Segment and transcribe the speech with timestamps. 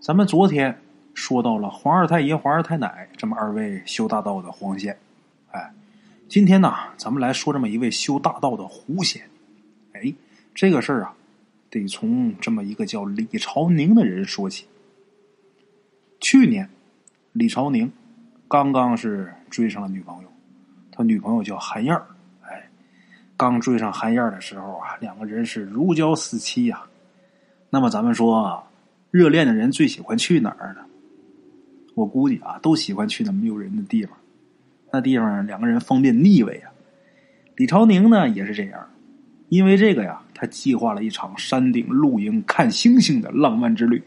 [0.00, 0.80] 咱们昨天
[1.12, 4.98] 说到了皇二太爷、皇二太奶这么二位修大道的黄仙，
[5.50, 5.70] 哎，
[6.26, 9.22] 今天呢，咱们来说这么一位修大道的狐仙。
[9.92, 10.14] 哎，
[10.54, 11.14] 这个事儿啊，
[11.68, 14.66] 得从这么一个叫李朝宁的人说起。
[16.18, 16.70] 去年，
[17.32, 17.92] 李朝宁
[18.48, 20.28] 刚刚是追上了女朋友，
[20.90, 22.06] 他女朋友叫韩燕儿。
[22.48, 22.70] 哎，
[23.36, 26.84] 刚追上韩燕儿的时候啊，两个人是如胶似漆呀。
[27.68, 28.64] 那么咱们说啊。
[29.10, 30.82] 热恋的人最喜欢去哪儿呢？
[31.94, 34.16] 我估计啊，都喜欢去那没有人的地方。
[34.92, 36.72] 那地方两个人方便腻味啊。
[37.56, 38.88] 李朝宁呢也是这样，
[39.48, 44.02] 因为这个呀，他计划了一场山顶露营看星星的浪漫之旅。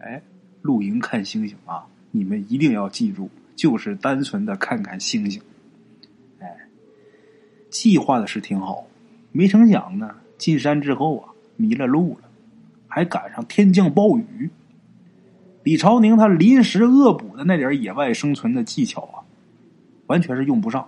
[0.00, 0.20] 哎，
[0.62, 5.40] 露营看星星啊，你们一定要记住，就是单纯的看看星星。
[6.40, 6.68] 哎，
[7.70, 8.86] 计划的是挺好，
[9.30, 12.28] 没成想呢，进山之后啊，迷了路了。
[12.94, 14.50] 还赶上天降暴雨，
[15.62, 19.24] 李朝宁他临时恶补的那点野外生存的技巧啊，
[20.08, 20.86] 完全是用不上。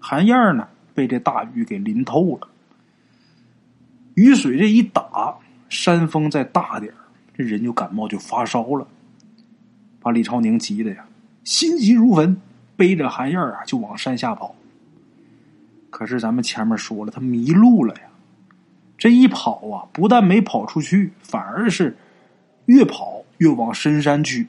[0.00, 2.48] 韩燕呢，被这大雨给淋透了。
[4.14, 5.36] 雨水这一打，
[5.68, 6.92] 山风再大点
[7.32, 8.88] 这人就感冒就发烧了，
[10.00, 11.06] 把李朝宁急的呀，
[11.44, 12.36] 心急如焚，
[12.76, 14.56] 背着韩燕啊就往山下跑。
[15.90, 18.09] 可是咱们前面说了，他迷路了呀。
[19.00, 21.96] 这一跑啊，不但没跑出去，反而是
[22.66, 24.46] 越跑越往深山去。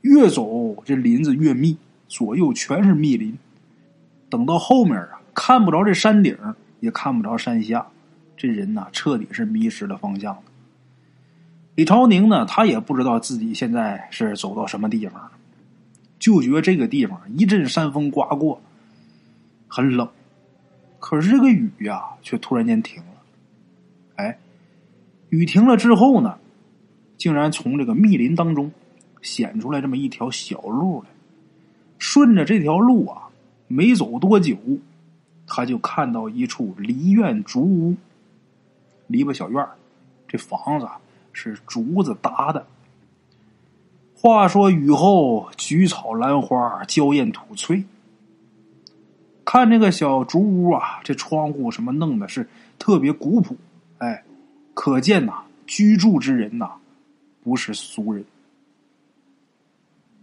[0.00, 3.38] 越走这林子越密，左右全是密林。
[4.28, 6.36] 等到后面啊，看不着这山顶，
[6.80, 7.86] 也看不着山下，
[8.36, 10.42] 这人呐，彻底是迷失了方向了。
[11.76, 15.30] 李朝宁呢，他也不知道自己现在是走到什么地方了，
[16.18, 18.60] 就觉这个地方一阵山风刮过，
[19.68, 20.08] 很冷。
[21.00, 23.08] 可是这个雨呀，却突然间停了。
[24.16, 24.38] 哎，
[25.30, 26.38] 雨停了之后呢，
[27.16, 28.70] 竟然从这个密林当中
[29.22, 31.08] 显出来这么一条小路来。
[31.98, 33.28] 顺着这条路啊，
[33.66, 34.56] 没走多久，
[35.46, 37.96] 他就看到一处梨院竹屋，
[39.06, 39.66] 篱笆小院
[40.28, 40.86] 这房子
[41.32, 42.66] 是竹子搭的。
[44.14, 47.84] 话说雨后菊草兰花，娇艳吐翠。
[49.52, 53.56] 看这个小竹屋啊，这窗户什么弄的是特别古朴，
[53.98, 54.22] 哎，
[54.74, 56.74] 可见呐，居住之人呐，
[57.42, 58.24] 不是俗人。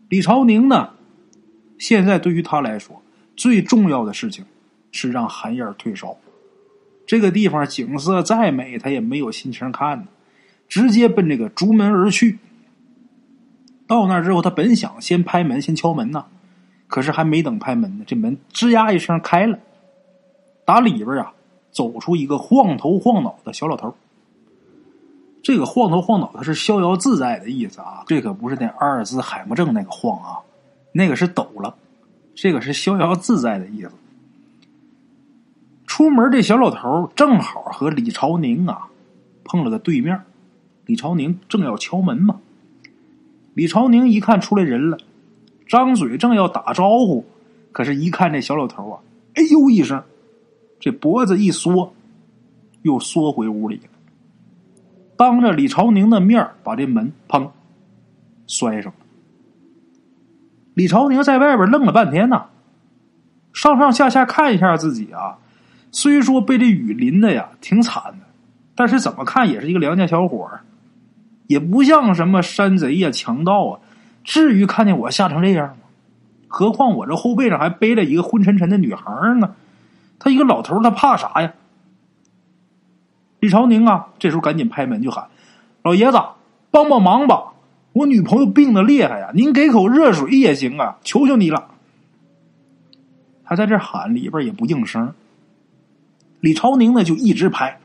[0.07, 0.91] 李朝宁呢，
[1.77, 3.01] 现在对于他来说，
[3.35, 4.45] 最重要的事情
[4.93, 6.15] 是让韩燕退烧。
[7.05, 10.07] 这个地方景色再美，他也没有心情看，
[10.69, 12.39] 直接奔这个竹门而去。
[13.85, 16.27] 到那之后，他本想先拍门，先敲门呢。
[16.87, 19.59] 可是还没等拍门呢，这门吱呀一声开了，
[20.65, 21.33] 打里边啊
[21.71, 23.93] 走出一个晃头晃脑的小老头。
[25.43, 30.39] 这个晃头晃脑，他是逍遥自在的意思啊，这可不是那阿尔兹海默症那个晃啊，
[30.91, 31.75] 那个是抖了，
[32.35, 33.91] 这个是逍遥自在的意思。
[35.85, 38.89] 出门这小老头正好和李朝宁啊
[39.43, 40.21] 碰了个对面，
[40.85, 42.39] 李朝宁正要敲门嘛，
[43.53, 44.97] 李朝宁一看出来人了。
[45.67, 47.25] 张嘴正要打招呼，
[47.71, 48.99] 可是，一看这小老头啊，
[49.35, 50.01] 哎呦一声，
[50.79, 51.93] 这脖子一缩，
[52.83, 53.89] 又缩回屋里了。
[55.17, 57.49] 当着李朝宁的面把这门砰
[58.47, 58.99] 摔上了。
[60.73, 62.45] 李朝宁在外边愣了半天呐，
[63.51, 65.39] 上上下下看一下自己啊，
[65.91, 68.25] 虽说被这雨淋的呀挺惨的，
[68.75, 70.49] 但是怎么看也是一个良家小伙
[71.47, 73.79] 也不像什么山贼呀、强盗啊。
[74.27, 75.75] 至于看见我吓成这样吗？
[76.49, 79.55] 何况我这后背上还背了一个昏沉沉的女孩呢。
[80.19, 81.53] 他一个老头，他怕啥呀？
[83.39, 85.29] 李朝宁啊，这时候赶紧拍门就喊
[85.81, 86.19] ：“老爷子，
[86.71, 87.53] 帮帮忙吧！
[87.93, 91.69] 我女朋友病的厉害呀，您给口热水也行啊，求求你了。”
[93.45, 95.13] 他在这喊，里边也不应声。
[96.41, 97.79] 李朝宁呢，就一直拍，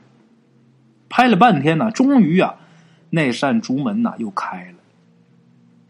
[1.08, 2.56] 拍了半天呢，终于啊，
[3.10, 4.81] 那扇竹门呢又开了。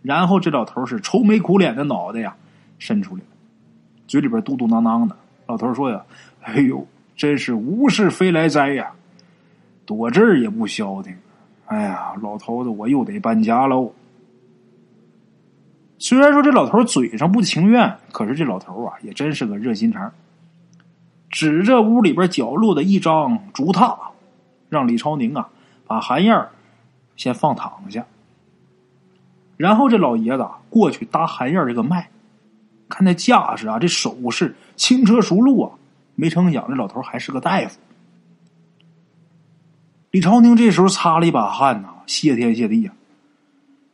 [0.03, 2.37] 然后这老头是愁眉苦脸的脑袋呀，
[2.79, 3.23] 伸出来，
[4.07, 5.17] 嘴里边嘟嘟囔囔的。
[5.47, 6.05] 老头说呀
[6.43, 8.93] ：“哎呦，真是无事非来哉呀，
[9.87, 11.15] 躲这儿也不消停。
[11.67, 13.93] 哎呀，老头子，我又得搬家喽。”
[15.99, 20.13] 虽然说这老头嘴上不情愿，可是这老头啊，也真是个热心肠。
[21.31, 23.97] 指着屋里边角落的一张竹榻，
[24.69, 25.49] 让李超宁啊
[25.87, 26.49] 把韩燕
[27.17, 28.05] 先放躺下。
[29.63, 32.11] 然后这老爷子过去搭韩燕这个脉，
[32.89, 35.71] 看那架势啊，这手势轻车熟路啊，
[36.17, 37.79] 没成想这老头还是个大夫。
[40.11, 42.93] 李朝宁这时候擦了一把汗呐，谢天谢地呀！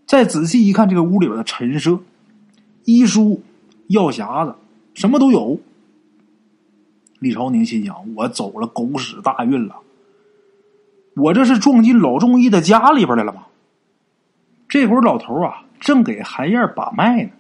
[0.07, 2.01] 再仔细一看，这个屋里边的陈设、
[2.87, 3.43] 医书、
[3.89, 4.55] 药匣子，
[4.95, 5.61] 什么都有。
[7.19, 9.77] 李朝宁心想：我走了狗屎大运了！
[11.15, 13.43] 我这是撞进老中医的家里边来了吗？
[14.69, 17.31] 这会儿老头啊，正给韩燕把脉呢。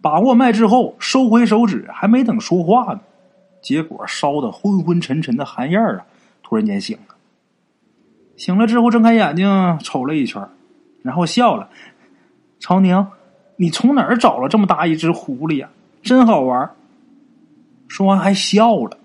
[0.00, 3.00] 把过脉之后，收回手指，还没等说话呢，
[3.60, 6.06] 结果烧的昏昏沉沉的韩燕啊，
[6.44, 7.16] 突然间醒了。
[8.36, 10.48] 醒了之后，睁开眼睛瞅了一圈，
[11.02, 11.68] 然后笑了
[12.60, 13.04] ：“朝宁，
[13.56, 15.68] 你从哪儿找了这么大一只狐狸呀？
[16.02, 16.70] 真好玩！”
[17.88, 18.98] 说完还笑了。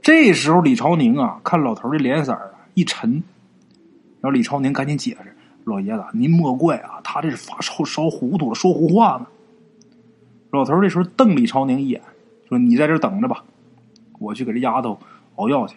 [0.00, 2.40] 这时候，李朝宁啊，看老头的脸色啊
[2.72, 3.22] 一沉，
[4.20, 5.34] 然后李朝宁赶紧解释
[5.64, 9.26] ：“老爷子，您莫怪啊，他这是发烧烧糊涂了，说胡话呢。”
[10.50, 12.02] 老头这时候瞪李朝宁一眼，
[12.48, 13.44] 说：“你在这等着吧，
[14.18, 14.98] 我去给这丫头
[15.36, 15.76] 熬药去。”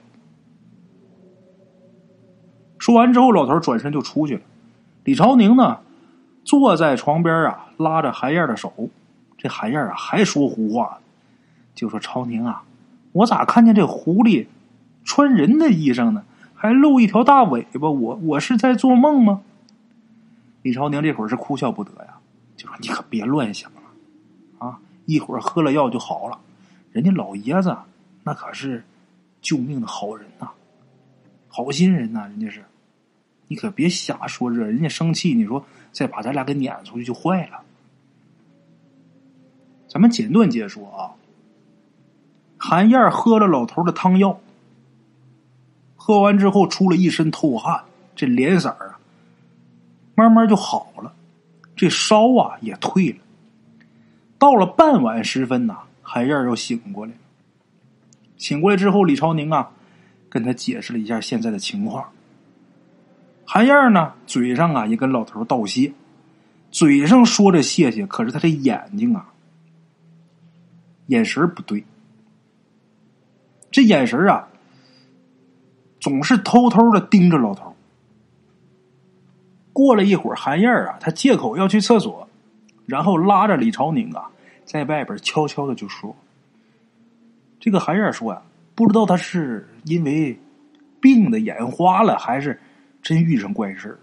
[2.80, 4.42] 说完之后，老头转身就出去了。
[5.04, 5.80] 李朝宁呢，
[6.44, 8.74] 坐在床边啊，拉着韩燕的手。
[9.38, 11.00] 这韩燕啊，还说胡话，
[11.76, 12.64] 就说：“朝宁啊。”
[13.14, 14.48] 我咋看见这狐狸
[15.04, 16.24] 穿人的衣裳呢？
[16.64, 17.90] 还露一条大尾巴？
[17.90, 19.42] 我我是在做梦吗？
[20.62, 22.18] 李朝宁这会儿是哭笑不得呀，
[22.56, 23.82] 就说：“你可别乱想了
[24.66, 24.80] 啊！
[25.06, 26.40] 一会儿喝了药就好了。
[26.94, 27.76] 人家老爷子
[28.24, 28.82] 那可是
[29.42, 30.52] 救命的好人呐，
[31.50, 32.64] 好心人呐，人家是。
[33.50, 35.34] 你可别瞎说，这人家生气。
[35.34, 37.60] 你说再把咱俩给撵出去就坏了。
[39.90, 41.12] 咱们简短解说啊。”
[42.58, 44.40] 韩燕喝了老头的汤药，
[46.06, 47.82] 喝完之后出了一身透汗，
[48.14, 49.00] 这脸色啊，
[50.16, 51.14] 慢慢就好了，
[51.78, 53.20] 这烧啊也退了。
[54.38, 57.18] 到了傍晚时分呐，韩燕又醒过来了。
[58.36, 59.72] 醒过来之后，李朝宁啊，
[60.30, 62.10] 跟他解释了一下现在的情况。
[63.46, 65.94] 韩燕呢，嘴上啊也跟老头道谢，
[66.70, 69.32] 嘴上说着谢谢，可是他这眼睛啊，
[71.08, 71.86] 眼神不对。
[73.72, 74.50] 这眼神啊，
[76.04, 77.74] 总是偷偷的盯着老头。
[79.72, 82.28] 过了一会儿，韩燕啊，他借口要去厕所，
[82.86, 84.30] 然后拉着李朝宁啊，
[84.66, 86.14] 在外边悄悄的就说
[87.58, 88.42] ：“这个韩燕说呀，
[88.76, 90.38] 不知道他是因为
[91.00, 92.60] 病的眼花了，还是
[93.02, 93.98] 真遇上怪事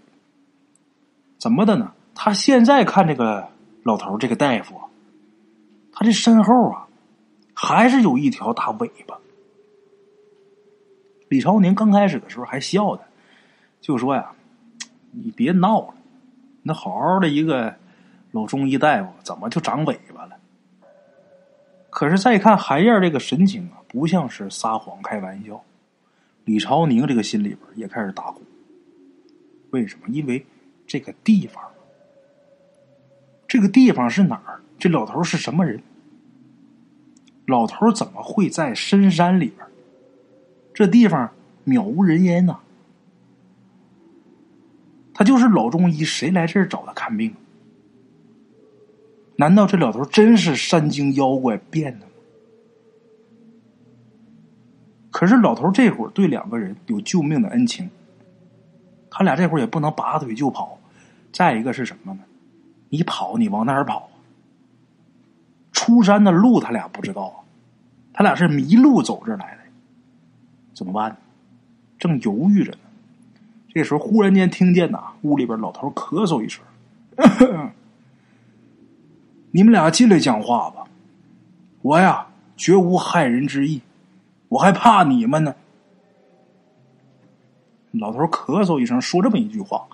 [1.37, 1.91] 怎么的呢？
[2.15, 3.47] 他现在看这个
[3.83, 4.81] 老头这个大夫，
[5.93, 6.87] 他这身后啊，
[7.53, 9.19] 还是有一条大尾巴。”
[11.31, 13.03] 李朝宁刚开始的时候还笑他，
[13.79, 14.33] 就说呀
[15.11, 15.93] ：“你别闹了，
[16.61, 17.73] 那好好的一个
[18.31, 20.35] 老中医大夫，怎么就长尾巴了？”
[21.89, 25.63] 可是再看韩燕这个神情啊，不像是撒谎开玩笑。
[26.43, 28.41] 李朝宁这个心里边也开始打鼓。
[29.69, 30.09] 为什么？
[30.09, 30.45] 因为
[30.85, 31.63] 这个地方，
[33.47, 34.59] 这个地方是哪儿？
[34.77, 35.81] 这老头是什么人？
[37.45, 39.65] 老头怎么会在深山里边？
[40.73, 41.29] 这地方
[41.65, 42.57] 渺无人烟呐，
[45.13, 47.35] 他就是老中医，谁来这儿找他看病？
[49.35, 52.11] 难道这老头真是山精妖怪变的吗？
[55.09, 57.89] 可是老头这会儿对两个人有救命的恩情，
[59.09, 60.79] 他俩这会儿也不能拔腿就跑。
[61.33, 62.19] 再一个是什么呢？
[62.89, 64.09] 你跑，你往哪儿跑？
[65.71, 67.43] 出山的路他俩不知道，
[68.13, 69.60] 他俩是迷路走这来的。
[70.81, 71.15] 怎么办？
[71.99, 72.79] 正犹豫着呢，
[73.69, 76.63] 这时候忽然间听见呐，屋里边老头咳嗽一声
[79.51, 80.85] ：“你们俩进来讲话吧，
[81.83, 82.25] 我呀
[82.57, 83.79] 绝无害人之意，
[84.47, 85.53] 我还怕你们呢。”
[87.93, 89.85] 老头咳嗽一声，说这么一句话，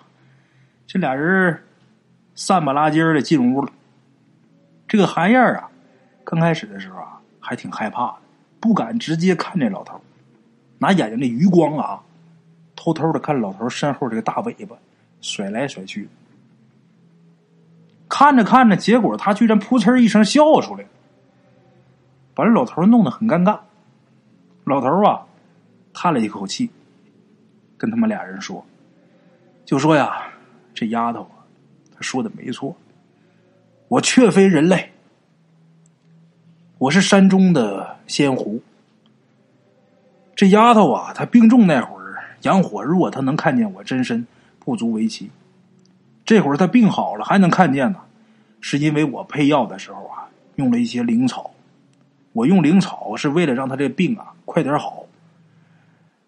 [0.87, 1.61] 这俩人
[2.33, 3.69] 散吧拉筋的进屋了。
[4.87, 5.69] 这个韩燕啊，
[6.23, 8.17] 刚开始的时候啊，还挺害怕的，
[8.61, 9.99] 不敢直接看这老头。
[10.79, 12.01] 拿眼睛的余光啊，
[12.75, 14.77] 偷偷的看老头身后这个大尾巴，
[15.21, 16.07] 甩来甩去。
[18.09, 20.85] 看着看着，结果他居然噗嗤一声笑出来，
[22.33, 23.59] 把这老头弄得很尴尬。
[24.63, 25.25] 老头啊，
[25.93, 26.69] 叹了一口气，
[27.77, 28.65] 跟他们俩人说
[29.65, 30.27] ：“就说呀，
[30.73, 31.43] 这丫头啊，
[31.93, 32.75] 她说的没错，
[33.87, 34.91] 我确非人类，
[36.77, 38.61] 我是山中的仙狐。”
[40.37, 44.27] 这丫头啊，她病重那会儿阳火弱，她能看见我真身，
[44.59, 45.31] 不足为奇。
[46.23, 47.99] 这会儿她病好了，还能看见呢，
[48.61, 51.49] 是因为我配药的时候啊，用了一些灵草。
[52.33, 55.07] 我用灵草是为了让她这病啊快点好。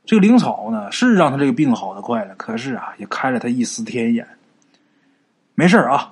[0.05, 4.27] 这个灵草呢，是让她这个病好的快了，可是啊，也开了她一丝天眼。
[5.53, 6.11] 没事啊，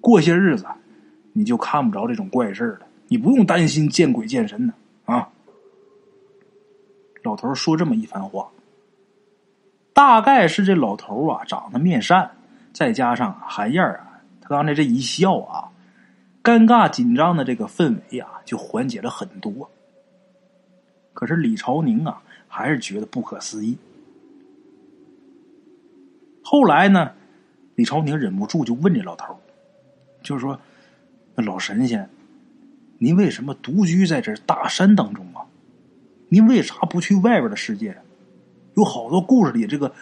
[0.00, 0.64] 过些日子
[1.34, 4.72] 你就看不着这种怪事了，你不用担心见鬼见神的
[5.04, 5.28] 啊。
[7.28, 8.48] 老头说这么一番话，
[9.92, 12.30] 大概是这老头啊长得面善，
[12.72, 15.68] 再加上韩燕啊，他刚才这一笑啊，
[16.42, 19.70] 尴尬紧张的这个氛围啊，就缓解了很多。
[21.12, 23.76] 可是李朝宁啊，还是觉得不可思议。
[26.42, 27.12] 后来呢，
[27.74, 29.38] 李朝宁忍不住就问这老头
[30.22, 30.58] 就是说，
[31.34, 32.08] 那老神仙，
[32.96, 35.37] 您为什么独居在这大山当中啊？
[36.28, 37.96] 您为啥不去外边的世界？
[38.74, 39.92] 有好多故事里，这个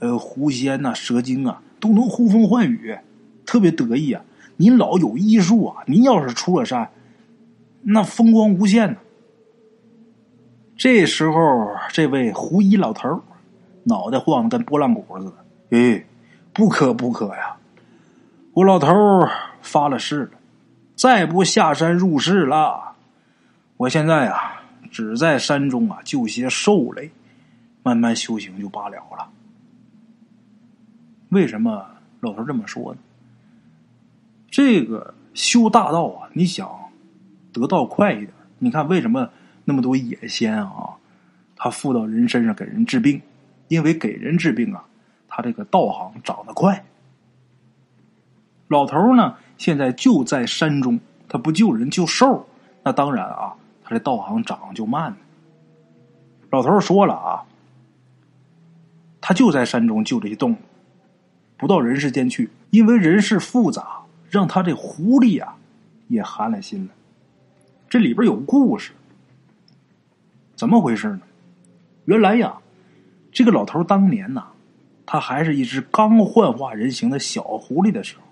[0.00, 2.98] 呃狐仙呐、蛇精啊，都能呼风唤雨，
[3.46, 4.24] 特别得意啊。
[4.56, 6.90] 您老有医术啊，您要是出了山，
[7.82, 8.96] 那风光无限呢。
[10.76, 13.22] 这时候，这位胡衣老头
[13.84, 15.32] 脑袋晃得跟拨浪鼓似的。
[15.70, 16.04] 哎，
[16.52, 17.56] 不可不可呀！
[18.52, 18.88] 我老头
[19.60, 20.30] 发了誓了，
[20.96, 22.94] 再不下山入世了。
[23.76, 24.63] 我现在啊。
[24.94, 27.10] 只在山中啊救些兽类，
[27.82, 29.28] 慢慢修行就罢了了。
[31.30, 31.84] 为什么
[32.20, 33.00] 老头这么说呢？
[34.48, 36.70] 这个修大道啊，你想
[37.52, 39.28] 得道快一点，你看为什么
[39.64, 40.94] 那么多野仙啊，
[41.56, 43.20] 他附到人身上给人治病？
[43.66, 44.84] 因为给人治病啊，
[45.26, 46.84] 他这个道行长得快。
[48.68, 52.48] 老头呢，现在就在山中，他不救人救兽，
[52.84, 53.56] 那当然啊。
[53.84, 55.14] 他这道行长就慢。
[56.50, 57.44] 老头说了啊，
[59.20, 60.56] 他就在山中就这些动物，
[61.56, 65.56] 不到人世间去，因为人世复杂，让他这狐狸啊
[66.08, 66.92] 也寒了心了。
[67.88, 68.92] 这里边有故事，
[70.56, 71.20] 怎么回事呢？
[72.06, 72.58] 原来呀，
[73.32, 74.46] 这个老头当年呐，
[75.04, 78.22] 他还是一只刚幻化人形的小狐狸的时候，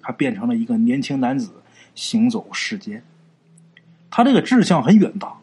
[0.00, 1.50] 他变成了一个年轻男子，
[1.94, 3.02] 行走世间。
[4.10, 5.34] 他这个志向很远大，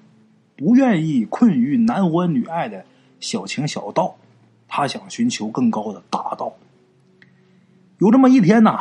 [0.56, 2.86] 不愿意困于男欢女爱的
[3.20, 4.16] 小情小道，
[4.68, 6.54] 他想寻求更高的大道。
[8.00, 8.80] 有这么一天呐，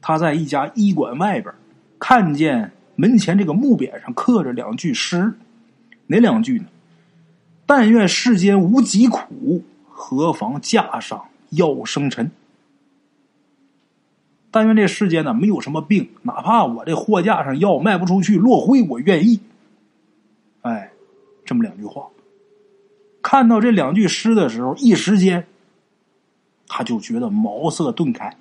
[0.00, 1.52] 他在一家医馆外边
[1.98, 5.34] 看见门前这个木匾上刻着两句诗，
[6.06, 6.66] 哪两句呢？
[7.66, 12.30] 但愿世间无疾苦，何妨架上药生尘。
[14.54, 19.40] 但愿这世间呢没有什么病，哪怕我这货架上药卖不出去落灰，我愿意。
[20.60, 20.92] 哎，
[21.44, 22.06] 这么两句话，
[23.20, 25.44] 看到这两句诗的时候，一时间
[26.68, 28.32] 他就觉得茅塞顿开。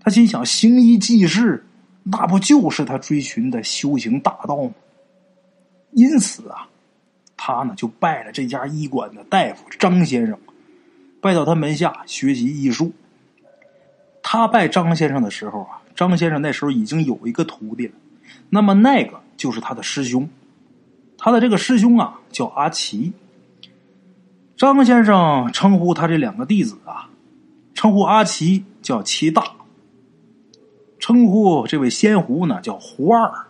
[0.00, 1.64] 他心想：行医济世，
[2.02, 4.70] 那不就是他追寻的修行大道吗？
[5.92, 6.68] 因此啊，
[7.38, 10.38] 他呢就拜了这家医馆的大夫张先生，
[11.22, 12.92] 拜到他门下学习医术。
[14.32, 17.94] 他拜张先生的时候啊，张先生那时候已经有一个徒弟了，
[18.48, 20.28] 那么那个就是他的师兄，
[21.18, 23.12] 他的这个师兄啊叫阿奇。
[24.56, 27.10] 张先生称呼他这两个弟子啊，
[27.74, 29.42] 称呼阿奇叫齐大，
[31.00, 33.46] 称呼这位仙狐呢叫胡二，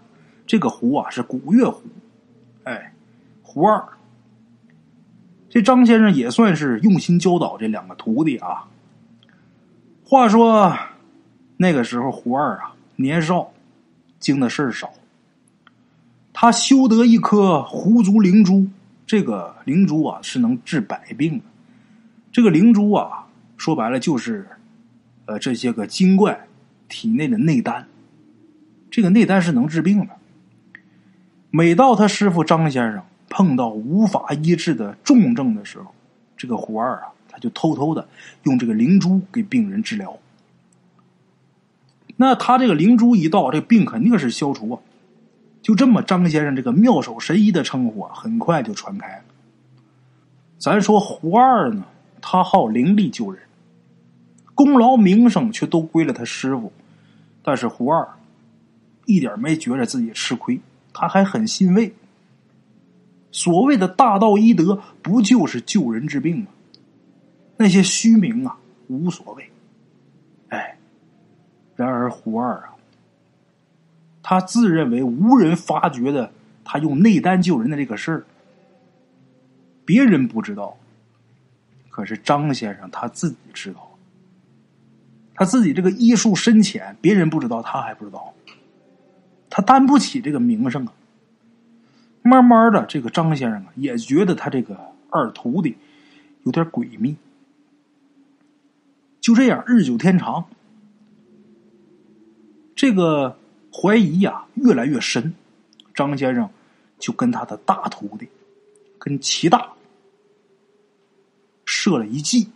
[0.47, 1.83] 这个狐啊是古月狐，
[2.65, 2.95] 哎，
[3.43, 3.87] 胡二。
[5.51, 8.65] 这张先生也算是用心教导这两个徒弟啊。
[10.11, 10.77] 话说，
[11.57, 13.53] 那个时候胡二啊年少，
[14.19, 14.91] 经的事少。
[16.33, 18.67] 他修得一颗狐族灵珠，
[19.07, 21.45] 这个灵珠啊是能治百病的。
[22.33, 24.49] 这个灵珠啊，说白了就是，
[25.27, 26.49] 呃，这些个精怪
[26.89, 27.87] 体内的内丹。
[28.91, 30.17] 这个内丹是能治病的。
[31.53, 35.95] 每到他师傅张先生碰到无法医治的重症的时候，
[36.37, 37.13] 这个胡二啊。
[37.41, 38.07] 就偷偷的
[38.45, 40.19] 用这个灵珠给病人治疗，
[42.17, 44.81] 那他这个灵珠一到，这病肯定是消除啊。
[45.63, 49.25] 就这么，张先生这个妙手神医的称呼啊，很快就传开了。
[50.59, 51.85] 咱说胡二呢，
[52.21, 53.43] 他好灵力救人，
[54.55, 56.73] 功劳名声却都归了他师傅，
[57.43, 58.09] 但是胡二
[59.07, 60.61] 一点没觉着自己吃亏，
[60.93, 61.95] 他还很欣慰。
[63.33, 66.47] 所谓的大道医德，不就是救人治病吗？
[67.61, 68.57] 那些虚名啊，
[68.89, 69.51] 无所谓。
[70.49, 70.79] 哎，
[71.77, 72.73] 然而胡二啊，
[74.23, 76.33] 他自认为无人发觉的，
[76.65, 78.25] 他用内丹救人的这个事儿，
[79.85, 80.75] 别人不知道，
[81.91, 83.91] 可是张先生他自己知道。
[85.35, 88.33] 他自己这个医术深浅，别人不知道，他还不知道。
[89.51, 90.93] 他担不起这个名声啊。
[92.23, 94.79] 慢慢的，这个张先生啊，也觉得他这个
[95.11, 95.77] 二徒弟
[96.45, 97.15] 有点诡秘。
[99.21, 100.43] 就这样，日久天长，
[102.75, 103.37] 这个
[103.71, 105.35] 怀疑呀越来越深。
[105.95, 106.49] 张先生
[106.99, 108.27] 就跟他的大徒弟，
[108.99, 109.69] 跟齐大
[111.67, 112.49] 设了一计。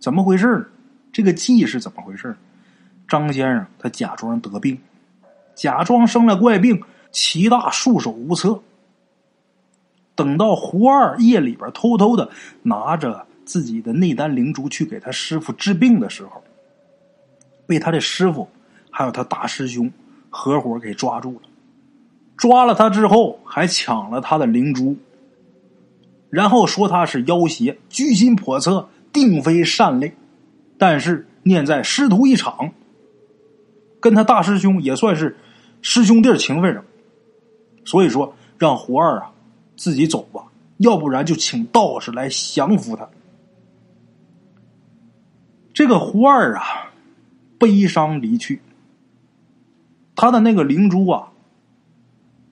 [0.00, 0.70] 怎么回事？
[1.12, 2.34] 这个计是怎么回事？
[3.06, 4.78] 张先生他假装得病，
[5.54, 8.62] 假装生了怪病，齐大束手无策。
[10.14, 12.30] 等到胡二夜里边偷偷的
[12.62, 13.26] 拿着。
[13.44, 16.42] 自己的内丹灵珠去给他师傅治病的时候，
[17.66, 18.48] 被他的师傅
[18.90, 19.90] 还有他大师兄
[20.30, 21.42] 合伙给抓住了。
[22.36, 24.96] 抓了他之后，还抢了他的灵珠，
[26.28, 30.12] 然后说他是妖邪，居心叵测，定非善类。
[30.78, 32.72] 但是念在师徒一场，
[34.00, 35.36] 跟他大师兄也算是
[35.82, 36.84] 师兄弟情分上，
[37.84, 39.30] 所以说让胡二啊
[39.76, 40.42] 自己走吧，
[40.78, 43.08] 要不然就请道士来降服他。
[45.74, 46.92] 这个胡二啊，
[47.58, 48.60] 悲伤离去。
[50.14, 51.32] 他的那个灵珠啊，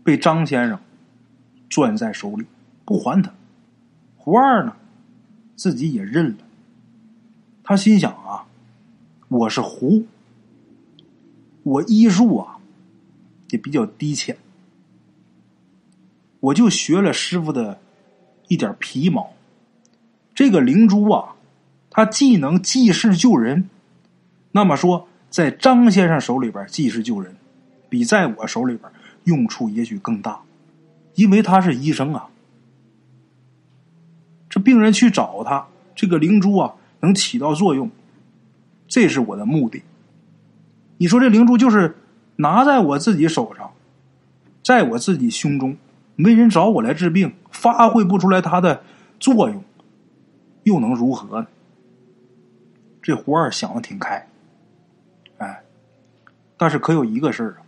[0.02, 0.80] 被张先生
[1.68, 2.46] 攥在手里
[2.86, 3.32] 不还他。
[4.16, 4.74] 胡二呢，
[5.54, 6.38] 自己也认了。
[7.62, 8.46] 他心想啊，
[9.28, 10.06] 我是胡，
[11.62, 12.58] 我医术啊
[13.50, 14.38] 也比较低浅，
[16.40, 17.78] 我就学了师傅的
[18.48, 19.34] 一点皮毛。
[20.34, 21.36] 这个灵珠啊。
[21.90, 23.68] 他既能济世救人，
[24.52, 27.34] 那么说，在张先生手里边济世救人，
[27.88, 28.90] 比在我手里边
[29.24, 30.40] 用处也许更大，
[31.16, 32.28] 因为他是医生啊。
[34.48, 37.90] 这病人去找他，这个灵珠啊能起到作用，
[38.86, 39.82] 这是我的目的。
[40.98, 41.96] 你说这灵珠就是
[42.36, 43.70] 拿在我自己手上，
[44.62, 45.76] 在我自己胸中，
[46.14, 48.82] 没人找我来治病，发挥不出来它的
[49.18, 49.64] 作用，
[50.64, 51.46] 又能如何呢？
[53.02, 54.26] 这胡二想的挺开，
[55.38, 55.62] 哎，
[56.56, 57.62] 但是可有一个事儿啊，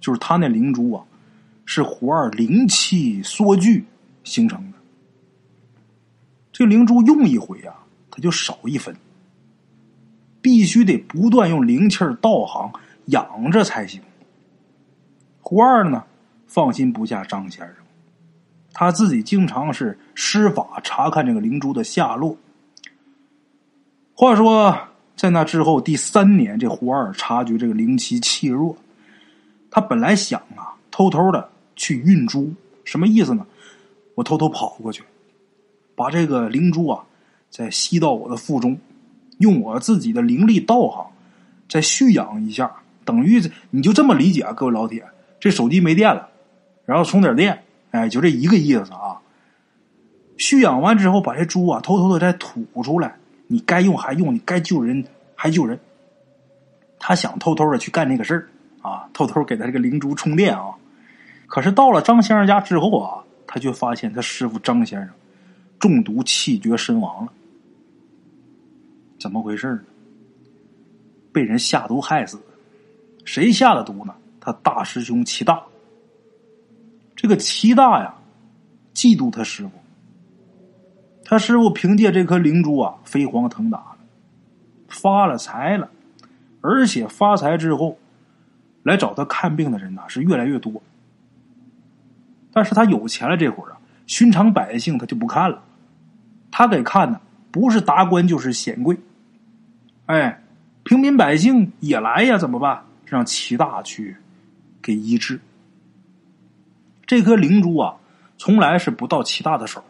[0.00, 1.04] 就是他那灵珠啊，
[1.64, 3.84] 是胡二灵气缩聚
[4.24, 4.78] 形成的。
[6.52, 7.74] 这灵珠用一回啊，
[8.10, 8.94] 它就少一分，
[10.42, 12.72] 必须得不断用灵气儿道行
[13.06, 14.02] 养着才行。
[15.40, 16.04] 胡二呢，
[16.46, 17.76] 放心不下张先生，
[18.72, 22.36] 他自己经常是施法查看这个灵珠的下落。
[24.20, 24.78] 话说，
[25.16, 28.76] 在那之后第三年，这胡二察觉这个灵气气弱，
[29.70, 32.52] 他本来想啊，偷偷的去运珠，
[32.84, 33.46] 什么意思呢？
[34.16, 35.02] 我偷偷跑过去，
[35.94, 37.02] 把这个灵珠啊，
[37.48, 38.78] 再吸到我的腹中，
[39.38, 41.06] 用我自己的灵力道行
[41.66, 42.70] 再蓄养一下，
[43.06, 45.02] 等于你就这么理解啊，各位老铁，
[45.40, 46.28] 这手机没电了，
[46.84, 49.22] 然后充点电，哎，就这一个意思啊。
[50.36, 53.16] 蓄养完之后，把这珠啊，偷偷的再吐出来。
[53.52, 55.76] 你该用还用，你该救人还救人。
[57.00, 58.48] 他想偷偷的去干这个事儿
[58.80, 60.72] 啊，偷偷给他这个灵珠充电啊。
[61.48, 65.10] 可是到了张先生家之后啊，他却发现他师傅张先生
[65.80, 67.32] 中毒气绝身亡了。
[69.18, 69.80] 怎么回事呢？
[71.32, 72.44] 被人下毒害死的。
[73.24, 74.14] 谁下的毒呢？
[74.40, 75.60] 他大师兄齐大。
[77.16, 78.14] 这个齐大呀，
[78.94, 79.70] 嫉妒他师傅。
[81.30, 83.98] 他师傅凭借这颗灵珠啊，飞黄腾达了，
[84.88, 85.88] 发了财了，
[86.60, 87.96] 而且发财之后，
[88.82, 90.82] 来找他看病的人呐是越来越多。
[92.52, 95.62] 但是他有钱了这会儿啊，寻常百姓他就不看了，
[96.50, 97.20] 他给看的
[97.52, 98.98] 不是达官就是显贵，
[100.06, 100.42] 哎，
[100.82, 102.82] 平民百姓也来呀，怎么办？
[103.04, 104.16] 让齐大去
[104.82, 105.40] 给医治。
[107.06, 107.94] 这颗灵珠啊，
[108.36, 109.84] 从来是不到齐大的手，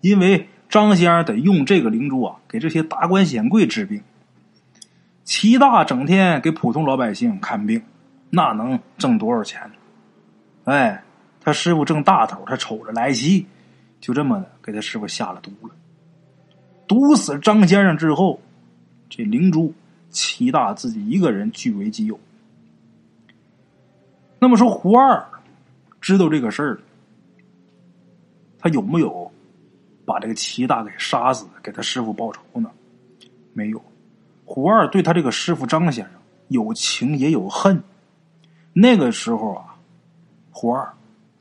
[0.00, 0.48] 因为。
[0.72, 4.02] 张先生得用这个灵珠啊，给这些达官显贵治病。
[5.22, 7.82] 齐大整天给普通老百姓看病，
[8.30, 9.70] 那能挣多少钱？
[10.64, 11.04] 哎，
[11.42, 13.46] 他师傅挣大头，他瞅着来气，
[14.00, 15.74] 就这么的给他师傅下了毒了。
[16.88, 18.40] 毒死张先生之后，
[19.10, 19.74] 这灵珠
[20.08, 22.18] 齐大自己一个人据为己有。
[24.38, 25.22] 那么说，胡二
[26.00, 26.80] 知道这个事儿，
[28.58, 29.30] 他有没有？
[30.12, 32.70] 把这个齐大给杀死，给他师傅报仇呢？
[33.54, 33.82] 没有，
[34.44, 36.12] 胡二对他这个师傅张先生
[36.48, 37.82] 有情也有恨。
[38.74, 39.76] 那个时候啊，
[40.50, 40.92] 胡二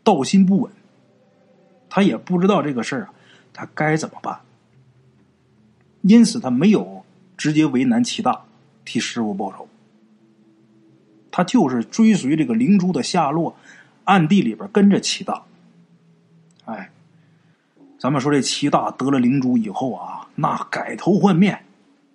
[0.06, 0.72] 道心不稳，
[1.90, 3.14] 他也不知道这个事儿啊，
[3.52, 4.40] 他该怎么办。
[6.04, 7.04] 因此，他没有
[7.36, 8.42] 直接为难齐大，
[8.86, 9.68] 替师傅报仇。
[11.30, 13.54] 他就是追随这个灵珠的下落，
[14.06, 15.44] 暗地里边跟着齐大。
[16.64, 16.90] 哎，
[18.02, 21.64] 咱们说这齐大得了灵珠以后啊，那改头换面，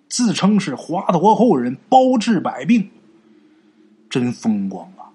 [0.09, 2.89] 自称是华佗后人，包治百病，
[4.09, 5.07] 真风光啊！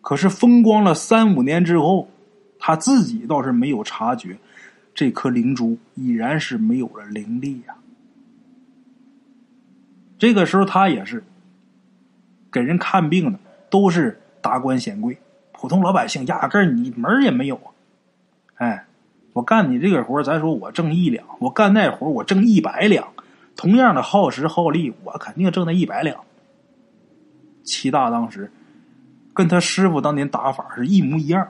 [0.00, 2.08] 可是风光了三五年之后，
[2.58, 4.36] 他自己倒是没有察觉，
[4.92, 7.76] 这颗灵珠已然是没有了灵力呀。
[10.18, 11.22] 这个时候，他也是
[12.50, 13.38] 给人看病的，
[13.70, 15.16] 都是达官显贵，
[15.52, 17.70] 普通老百姓压根儿你门也没有啊！
[18.56, 18.86] 哎，
[19.34, 23.12] 我干你这个活咱说我挣一两，我干那活我挣一百两，
[23.54, 26.24] 同样的耗时耗力，我肯定挣那一百两。
[27.62, 28.50] 齐大当时
[29.34, 31.46] 跟他师傅当年打法是一模一样。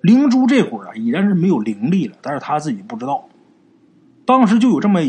[0.00, 3.28] 灵珠这会儿啊，已然是没有灵力了，但是他自己不知道，
[4.24, 5.00] 当时就有这么。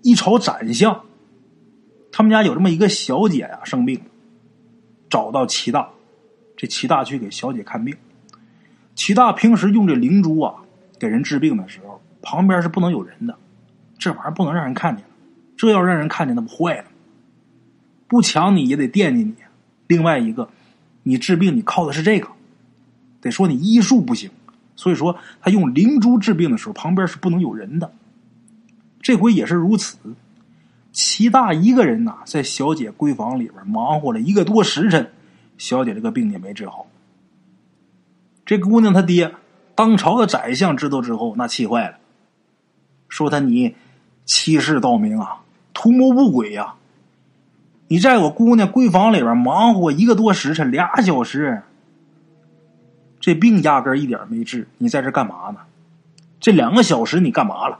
[0.00, 1.02] 一朝斩相，
[2.12, 4.00] 他们家有这么一个小姐啊，生病，
[5.10, 5.90] 找到齐大，
[6.56, 7.96] 这齐大去给小姐看病。
[8.98, 10.52] 齐大平时用这灵珠啊，
[10.98, 13.38] 给人治病的时候，旁边是不能有人的，
[13.96, 15.04] 这玩意儿不能让人看见，
[15.56, 16.84] 这要让人看见，那不坏了。
[18.08, 19.32] 不抢你也得惦记你。
[19.86, 20.50] 另外一个，
[21.04, 22.28] 你治病你靠的是这个，
[23.20, 24.28] 得说你医术不行，
[24.74, 27.92] 所以说他用灵珠治病的时候，旁边是不能有人的。
[29.00, 29.96] 这回也是如此，
[30.90, 35.08] 齐大一个人呐，在小姐闺房里边忙活了一个多时辰，
[35.56, 36.88] 小姐这个病也没治好。
[38.48, 39.34] 这姑娘她爹，
[39.74, 41.98] 当朝的宰相知道之后，那气坏了，
[43.06, 43.76] 说他你
[44.24, 45.42] 欺世盗名啊，
[45.74, 46.76] 图谋不轨呀！
[47.88, 51.62] 你在我姑娘闺房里边忙活一个多时辰，俩小时，
[53.20, 55.60] 这病压根一点没治，你在这干嘛呢？
[56.40, 57.78] 这两个小时你干嘛了？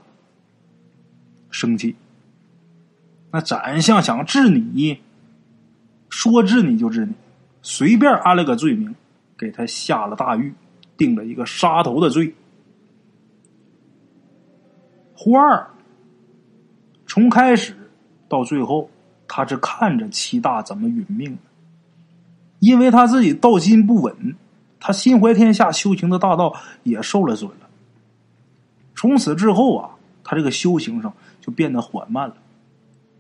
[1.51, 1.97] 生气，
[3.31, 5.01] 那宰相想治你，
[6.11, 7.15] 说治你就治你，
[7.63, 8.95] 随便安了个罪名，
[9.39, 10.53] 给他下了大狱，
[10.97, 12.35] 定了一个杀头的罪。
[15.15, 15.71] 胡二
[17.07, 17.75] 从开始
[18.29, 18.91] 到最后，
[19.27, 21.43] 他是看着齐大怎么殒命的，
[22.59, 24.35] 因为他自己道心不稳，
[24.81, 27.69] 他心怀天下修行的大道也受了损了。
[28.95, 29.91] 从此之后啊，
[30.25, 31.15] 他这个修行上。
[31.41, 32.35] 就变得缓慢了，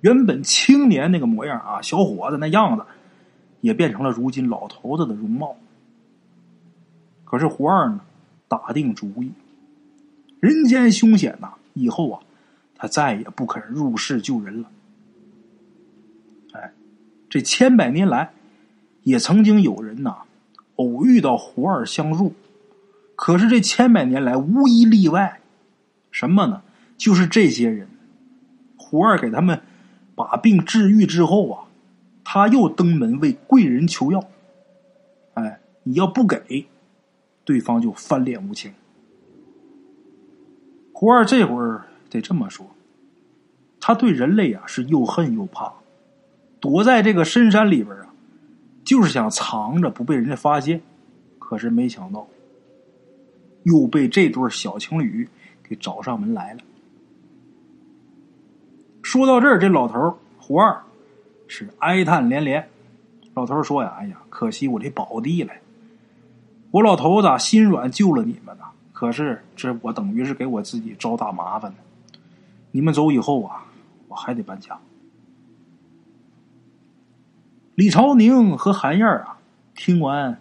[0.02, 2.84] 原本青年那个模样啊，小伙子那样子，
[3.62, 5.56] 也变成了如今老头子的容貌。
[7.28, 8.00] 可是胡二呢，
[8.48, 9.32] 打定主意，
[10.40, 12.22] 人间凶险呐，以后啊，
[12.74, 14.70] 他再也不肯入世救人了。
[16.54, 16.72] 哎，
[17.28, 18.30] 这千百年来，
[19.02, 20.22] 也曾经有人呐，
[20.76, 22.32] 偶遇到胡二相助，
[23.14, 25.42] 可是这千百年来无一例外，
[26.10, 26.62] 什么呢？
[26.96, 27.88] 就是这些人。
[28.78, 29.60] 胡二给他们
[30.14, 31.64] 把病治愈之后啊，
[32.24, 34.24] 他又登门为贵人求药。
[35.34, 36.66] 哎，你要不给，
[37.48, 38.70] 对方就翻脸无情。
[40.92, 42.66] 胡二这会儿得这么说，
[43.80, 45.72] 他对人类啊是又恨又怕，
[46.60, 48.12] 躲在这个深山里边啊，
[48.84, 50.82] 就是想藏着不被人家发现。
[51.38, 52.28] 可是没想到，
[53.62, 55.26] 又被这对小情侣
[55.62, 56.60] 给找上门来了。
[59.00, 60.82] 说到这儿，这老头胡二
[61.46, 62.68] 是哀叹连连。
[63.32, 65.52] 老头说呀：“哎呀，可惜我这宝地了。
[66.70, 71.78] 我老头子心软救了你们呐，可是这我等于是给我自己招大麻烦呢。
[72.70, 73.66] 你们走以后啊，
[74.08, 74.78] 我还得搬家。”
[77.74, 79.38] 李朝宁和韩燕啊，
[79.74, 80.40] 听完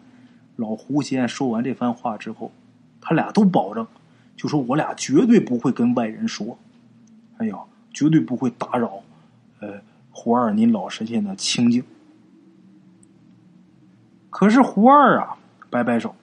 [0.56, 2.52] 老狐仙说完这番话之后，
[3.00, 3.88] 他俩都保证，
[4.36, 6.58] 就说我俩绝对不会跟外人说。
[7.38, 7.68] 哎呦！
[7.94, 9.02] 绝对不会打扰，
[9.60, 11.84] 呃，胡二您老神仙的清静。
[14.30, 15.36] 可是胡二啊，
[15.70, 16.16] 摆摆手，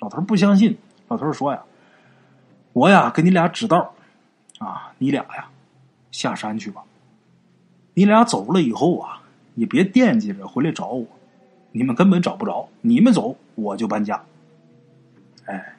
[0.00, 0.76] 老头不相信。
[1.08, 1.62] 老头说呀
[2.74, 3.94] ：“我呀，给你俩指道
[4.58, 5.48] 啊，你俩呀，
[6.10, 6.82] 下山去吧。
[7.94, 9.22] 你俩走了以后啊，
[9.54, 11.06] 也别惦记着回来找我，
[11.72, 12.68] 你们根本找不着。
[12.80, 14.22] 你们走，我就搬家。”
[15.46, 15.76] 哎，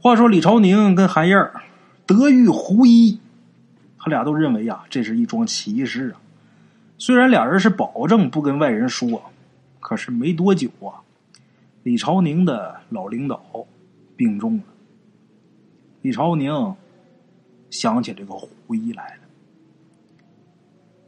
[0.00, 1.62] 话说李朝宁跟韩燕儿
[2.06, 3.20] 得遇胡一。
[4.00, 6.20] 他俩都认为呀，这是一桩奇事啊。
[6.98, 9.30] 虽然俩人是保证不跟外人说，
[9.78, 11.02] 可是没多久啊，
[11.82, 13.40] 李朝宁的老领导
[14.16, 14.64] 病重了。
[16.02, 16.74] 李朝宁
[17.70, 19.22] 想起这个胡一来了，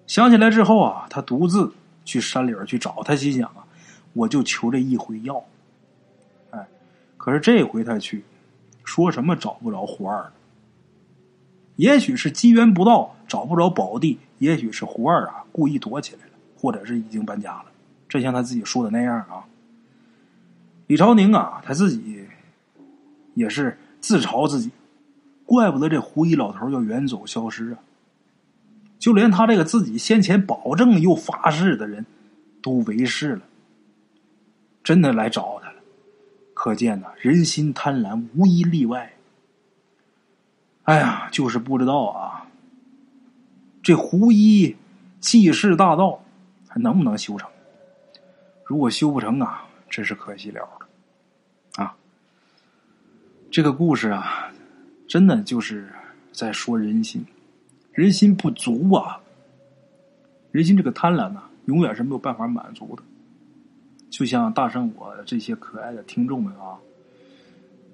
[0.07, 1.73] 想起来之后啊，他独自
[2.05, 3.67] 去山里边去找他，心想啊，
[4.13, 5.45] 我就求这一回药。
[6.51, 6.67] 哎，
[7.17, 8.25] 可是这回他去，
[8.85, 10.33] 说什么找不着胡二。
[11.77, 17.67] 也许是机缘不到，找不着宝地；也许是胡二啊故意躲起来了，或者是已经搬家了。
[18.09, 19.45] 真像他自己说的那样啊。
[20.91, 22.27] 李朝宁啊，他自己
[23.35, 24.73] 也是自嘲自己，
[25.47, 27.79] 怪不得这胡一老头要远走消失啊。
[28.99, 32.05] 就连他这个自己先前保证又发誓的人，
[32.61, 33.43] 都违誓了，
[34.83, 35.77] 真的来找他了。
[36.55, 39.13] 可见呢，人心贪婪，无一例外。
[40.83, 42.49] 哎呀，就是不知道啊，
[43.81, 44.75] 这胡一
[45.21, 46.21] 济世大道
[46.67, 47.49] 还能不能修成？
[48.65, 51.95] 如果修不成啊，真是可惜了了啊！
[53.51, 54.51] 这个故事啊，
[55.09, 55.89] 真的就是
[56.33, 57.27] 在说人心。
[57.93, 59.21] 人心不足啊，
[60.53, 63.03] 人心这个贪婪呢，永远是没有办法满足的。
[64.09, 66.79] 就像大圣我这些可爱的听众们啊，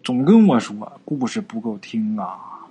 [0.04, 2.66] 总跟我说故事不够听啊，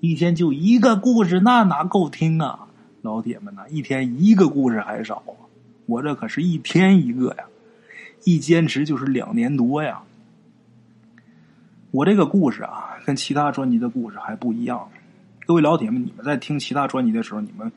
[0.00, 2.68] 一天就一个故事，那哪够听啊？
[3.02, 5.34] 老铁们呐，一天一个故事还少啊，
[5.86, 7.44] 我这可是一天一个呀，
[8.24, 10.00] 一坚持就是两年多呀。
[11.90, 14.88] 我这个故事啊，跟其他专辑的故事还不一样。
[15.46, 17.70] 各位老铁们，你们在听其他专辑的时候，你们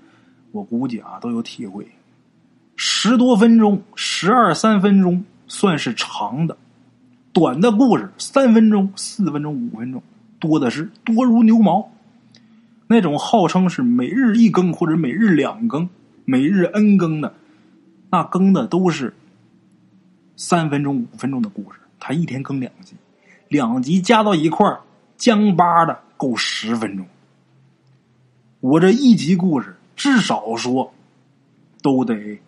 [0.52, 1.86] 我估计啊都有体会。
[2.76, 6.58] 十多分钟、十二三分钟算是长的，
[7.34, 10.02] 短的故事三分钟、四分钟、五分钟
[10.40, 11.92] 多的是，多如牛毛。
[12.88, 15.90] 那种号称是每日一更或者每日两更、
[16.24, 17.34] 每日 N 更的，
[18.10, 19.14] 那更的都是
[20.38, 21.80] 三分钟、五分钟的故事。
[22.00, 22.96] 他一天更两集，
[23.50, 24.82] 两集加到一块儿，
[25.18, 27.06] 僵巴的够十分钟。
[28.60, 30.94] 我这一集故事至少说
[31.82, 32.40] 都得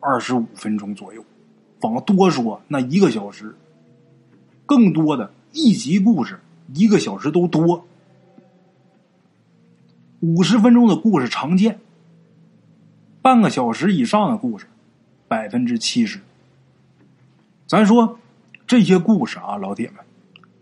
[0.00, 1.24] 二十五分钟左右，
[1.82, 3.54] 往多说那一个小时，
[4.64, 6.40] 更多的一集故事
[6.72, 7.86] 一个小时都多，
[10.20, 11.78] 五十分钟的故事常见，
[13.20, 14.66] 半个小时以上的故事
[15.28, 16.20] 百分之七十。
[17.66, 18.18] 咱说
[18.66, 19.96] 这些故事啊，老铁们，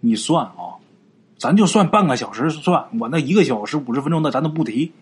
[0.00, 0.78] 你算啊。
[1.36, 4.92] 咱就算半个小时算，我那一个小时五十分钟的咱都不提，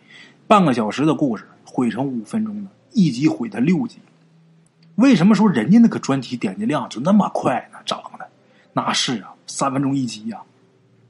[0.47, 3.99] 半个小时的故事毁成五分钟的，一集毁他六集。
[4.95, 7.79] 为什么说人家那个专辑点击量就那么快呢？
[7.85, 8.27] 涨的
[8.73, 10.41] 那是啊，三分钟一集呀。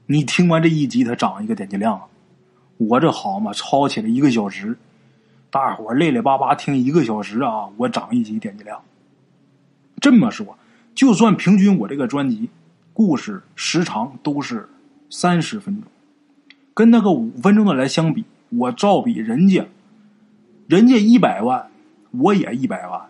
[0.05, 2.01] 你听完这一集，它涨一个点击量，
[2.75, 4.77] 我这好嘛，抄起来一个小时，
[5.49, 8.81] 大伙累累巴巴听一个小时啊，我涨一集点击量。
[10.01, 10.57] 这么说，
[10.95, 12.49] 就算平均我这个专辑
[12.93, 14.67] 故事时长都是。
[15.13, 15.91] 三十分钟，
[16.73, 19.67] 跟那个五分钟的来相比，我照比人家，
[20.67, 21.69] 人家一百万，
[22.11, 23.09] 我也一百万，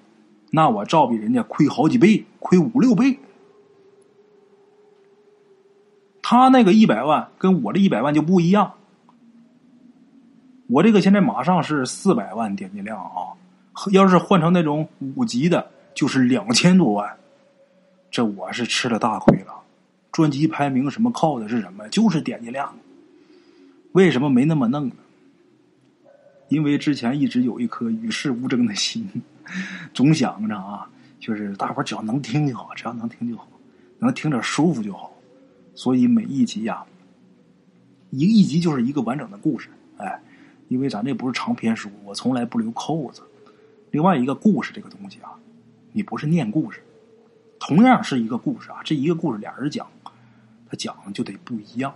[0.50, 3.20] 那我照比人家亏好几倍，亏五六倍。
[6.24, 8.74] 他那个一百万跟我这一百万就不一样，
[10.66, 13.38] 我这个现在马上是四百万点击量啊，
[13.92, 17.16] 要是换成那种五级的，就是两千多万，
[18.12, 19.54] 这我是吃了大亏了。
[20.12, 21.88] 专辑排名什么靠的是什么？
[21.88, 22.78] 就是点击量。
[23.94, 24.96] 为什么没那么弄呢？
[26.50, 29.10] 因为之前一直有一颗与世无争的心，
[29.94, 33.48] 总想着啊，就是大伙只要能听就好，只要能听就好，
[34.00, 35.14] 能听着舒服就好。
[35.74, 36.84] 所以每一集呀，
[38.10, 39.70] 一一集就是一个完整的故事。
[39.96, 40.22] 哎，
[40.68, 43.22] 因为咱这不是长篇书，我从来不留扣子。
[43.92, 45.32] 另外一个故事这个东西啊，
[45.94, 46.84] 你不是念故事，
[47.62, 49.88] 同样是一个故事啊，这一个故事俩人讲。
[50.68, 51.94] 他讲就得不一样，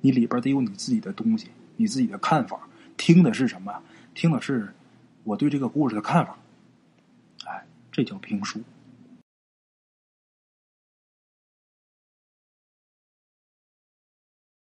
[0.00, 2.58] 你里边得有你自己的东西，你自己的看法。
[2.96, 3.82] 听的是什么？
[4.14, 4.74] 听的是
[5.24, 6.36] 我对这个故事的看法。
[7.44, 8.60] 哎，这叫评书。